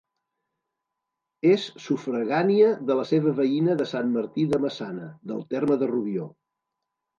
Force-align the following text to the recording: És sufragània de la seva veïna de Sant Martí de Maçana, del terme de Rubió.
És 1.49 1.65
sufragània 1.83 2.71
de 2.91 2.97
la 3.01 3.05
seva 3.11 3.35
veïna 3.41 3.77
de 3.83 3.89
Sant 3.93 4.11
Martí 4.17 4.49
de 4.55 4.63
Maçana, 4.67 5.07
del 5.35 5.47
terme 5.55 5.81
de 5.85 5.93
Rubió. 5.95 6.29